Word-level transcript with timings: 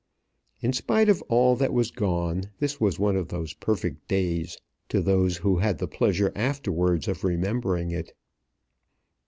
In 0.61 0.73
spite 0.73 1.09
of 1.09 1.21
all 1.29 1.55
that 1.57 1.73
was 1.75 1.91
gone 1.91 2.45
this 2.57 2.81
was 2.81 2.97
one 2.97 3.15
of 3.15 3.27
those 3.27 3.53
perfect 3.53 4.07
days 4.07 4.57
to 4.89 4.99
those 4.99 5.37
who 5.37 5.57
had 5.59 5.77
the 5.77 5.87
pleasure 5.87 6.31
afterwards 6.35 7.07
of 7.07 7.23
remembering 7.23 7.91
it. 7.91 8.15